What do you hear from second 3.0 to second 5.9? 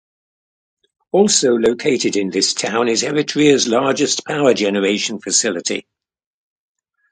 Eritrea's largest power generation facility.